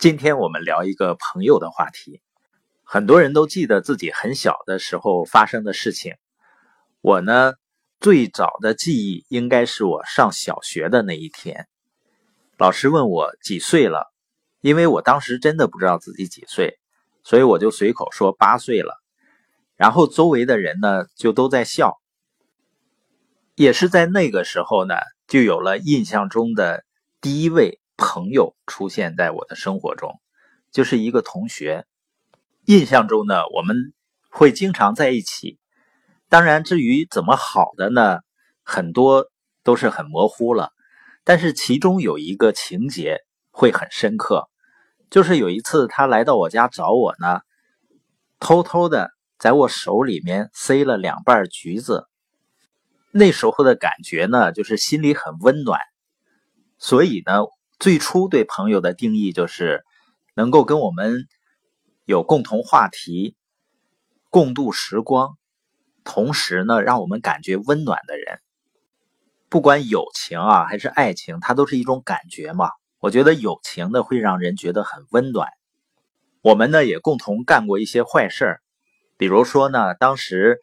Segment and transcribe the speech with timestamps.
[0.00, 2.22] 今天我们聊一个朋友的话题。
[2.84, 6.14] 很多人都记得自己很小的时候发生的事情。
[7.02, 7.52] 我呢，
[8.00, 11.68] 最早的记忆应该是我上小学的那一天。
[12.56, 14.10] 老师问我几岁了，
[14.62, 16.78] 因为我当时真的不知道自己几岁，
[17.22, 19.02] 所以我就随口说八岁了。
[19.76, 22.00] 然后周围的人呢，就都在笑。
[23.54, 24.94] 也是在那个时候呢，
[25.26, 26.86] 就有了印象中的
[27.20, 27.78] 第一位。
[28.00, 30.18] 朋友出现在我的生活中，
[30.72, 31.84] 就是一个同学。
[32.64, 33.92] 印象中呢，我们
[34.30, 35.58] 会经常在一起。
[36.30, 38.20] 当然，至于怎么好的呢，
[38.62, 39.26] 很多
[39.62, 40.70] 都是很模糊了。
[41.24, 43.18] 但是其中有一个情节
[43.50, 44.48] 会很深刻，
[45.10, 47.40] 就是有一次他来到我家找我呢，
[48.38, 52.06] 偷偷的在我手里面塞了两瓣橘子。
[53.10, 55.78] 那时候的感觉呢，就是心里很温暖。
[56.78, 57.44] 所以呢。
[57.80, 59.86] 最初对朋友的定义就是
[60.34, 61.26] 能够跟我们
[62.04, 63.34] 有共同话题、
[64.28, 65.38] 共度时光，
[66.04, 68.38] 同时呢让我们感觉温暖的人。
[69.48, 72.68] 不管友情啊还是爱情，它都是一种感觉嘛。
[72.98, 75.48] 我觉得友情呢会让人觉得很温暖。
[76.42, 78.60] 我们呢也共同干过一些坏事儿，
[79.16, 80.60] 比如说呢，当时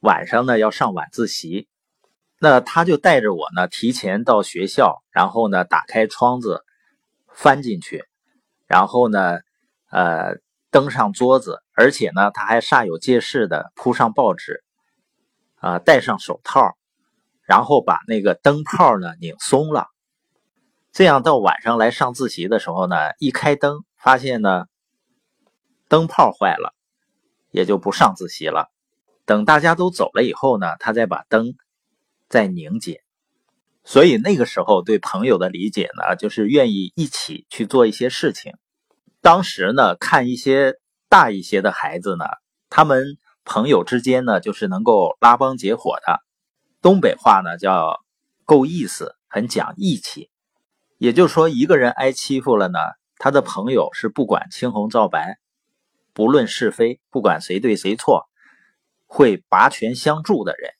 [0.00, 1.68] 晚上呢要上晚自习。
[2.44, 6.64] 那他就带着我呢，提前到学校，然后呢，打开窗子，
[7.32, 8.04] 翻进去，
[8.66, 9.38] 然后呢，
[9.92, 14.64] 呃，登上桌子，而且呢，他还煞有介事的铺上报纸，
[15.60, 16.76] 啊，戴上手套，
[17.42, 19.86] 然后把那个灯泡呢拧松了，
[20.90, 24.64] 这样到晚上来上自习的时候呢，一开灯，发现呢，
[25.88, 26.74] 灯泡坏了，
[27.52, 28.66] 也就不上自习了。
[29.26, 31.54] 等大家都走了以后呢，他再把灯。
[32.32, 33.02] 在凝结，
[33.84, 38.54] 所以那个时候对朋友的理解呢，就是愿意一起去做一些事情。
[39.20, 40.76] 当时呢，看一些
[41.10, 42.24] 大一些的孩子呢，
[42.70, 46.20] 他们朋友之间呢，就是能够拉帮结伙的。
[46.80, 48.00] 东北话呢叫
[48.46, 50.30] 够意思，很讲义气。
[50.96, 52.78] 也就是说，一个人挨欺负了呢，
[53.18, 55.36] 他的朋友是不管青红皂白，
[56.14, 58.26] 不论是非，不管谁对谁错，
[59.06, 60.72] 会拔拳相助的人。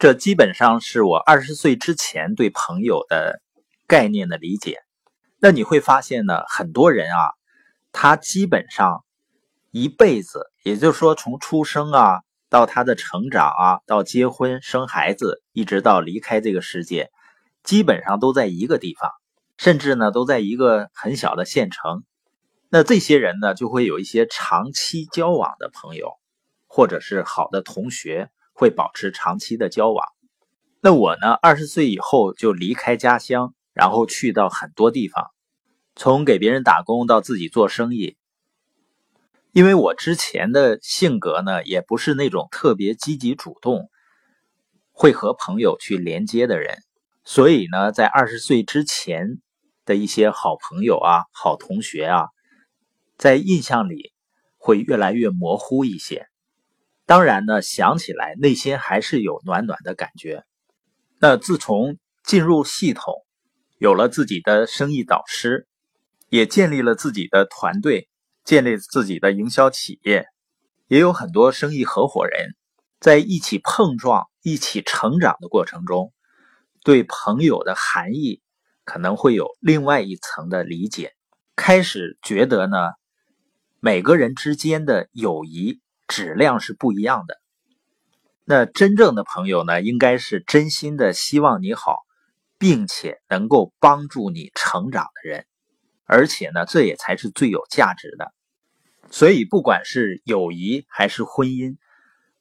[0.00, 3.42] 这基本上是我二十岁之前对朋友的
[3.86, 4.78] 概念的理解。
[5.38, 7.32] 那你会发现呢，很多人啊，
[7.92, 9.04] 他基本上
[9.70, 17.10] 一辈子，也就是说从出生啊到他的成长啊，到结婚生孩子，一直到离开这个世界，
[17.62, 19.10] 基本上都在一个地方，
[19.58, 22.04] 甚至呢都在一个很小的县城。
[22.70, 26.14] 那这些人呢，就会有一些长期交往的朋友，
[26.68, 28.30] 或者是好的同学。
[28.60, 30.04] 会保持长期的交往。
[30.82, 31.32] 那我呢？
[31.40, 35.30] 二十岁以后就离开家乡，然后去到很多地方，
[35.96, 38.18] 从给别人打工到自己做生意。
[39.52, 43.88] 因为我之前的性格呢，也不是那种特别积极主动，
[44.92, 46.76] 会和朋友去连接的人，
[47.24, 49.40] 所以呢，在二十岁之前
[49.86, 52.26] 的一些好朋友啊、好同学啊，
[53.16, 54.12] 在印象里
[54.58, 56.26] 会越来越模糊一些。
[57.10, 60.44] 当然呢，想起来内心还是有暖暖的感觉。
[61.18, 63.12] 那自从进入系统，
[63.78, 65.66] 有了自己的生意导师，
[66.28, 68.08] 也建立了自己的团队，
[68.44, 70.26] 建立自己的营销企业，
[70.86, 72.54] 也有很多生意合伙人，
[73.00, 76.12] 在一起碰撞、一起成长的过程中，
[76.84, 78.40] 对朋友的含义
[78.84, 81.12] 可能会有另外一层的理解。
[81.56, 82.76] 开始觉得呢，
[83.80, 85.80] 每个人之间的友谊。
[86.10, 87.40] 质量是不一样的。
[88.44, 92.00] 那真正的朋友呢，应该是真心的希望你好，
[92.58, 95.46] 并且能够帮助你成长的人。
[96.04, 98.34] 而且呢，这也才是最有价值的。
[99.12, 101.76] 所以，不管是友谊还是婚姻，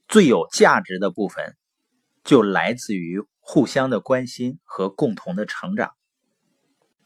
[0.08, 1.56] 最有价值的部分
[2.24, 5.92] 就来自于互相的关心和共同的成长。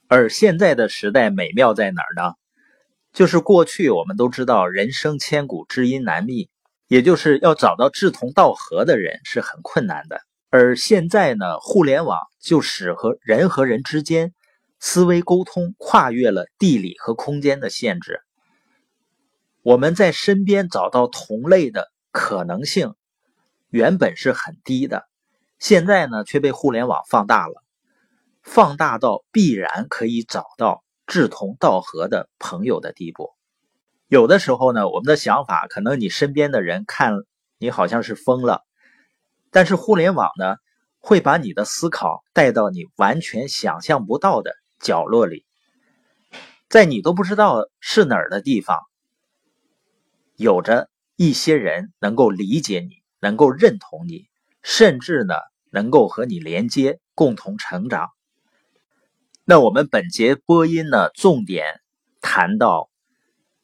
[0.07, 2.35] 而现在的时代美妙在哪儿呢？
[3.11, 6.49] 就是过去我们都知道，人生千古，知音难觅。
[6.87, 14.33] 也就是要找到志同道合的人是很困难的，而现在呢，互联网就使和人和人之间
[14.79, 18.21] 思维沟通跨越了地理和空间的限制。
[19.61, 22.93] 我们在身边找到同类的可能性
[23.69, 25.07] 原本是很低的，
[25.57, 27.63] 现在呢却被互联网放大了，
[28.43, 33.29] 放大到必然可以找到志同道合的朋友的地步。
[34.07, 37.13] 有的时候呢，我们的想法可能你身边的人看
[37.57, 38.61] 你好像是疯了，
[39.49, 40.57] 但是互联网呢，
[40.99, 45.45] 会把你的思考带到你完全想象不到的角落里。
[46.69, 48.79] 在你都不知道是哪儿的地方，
[50.35, 54.27] 有着一些人能够理解你，能够认同你，
[54.61, 55.35] 甚至呢
[55.69, 58.09] 能够和你连接，共同成长。
[59.45, 61.81] 那我们本节播音呢，重点
[62.21, 62.89] 谈到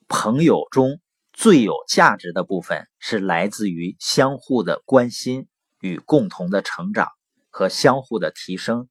[0.09, 0.99] 朋友中
[1.33, 5.47] 最有价值的部分是来自于相互的关心
[5.79, 7.09] 与共同的成长
[7.51, 8.89] 和相互的提升。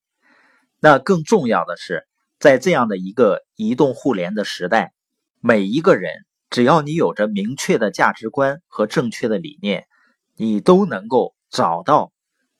[0.78, 2.06] 那更重要的是，
[2.38, 4.94] 在这样的一个移动互联的时代，
[5.40, 9.88] 每一个人只要你有着明确的价值观和正确的理念，
[10.36, 12.12] 你都能够找到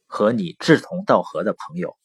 [0.08, 1.96] 和你志同道合的朋友。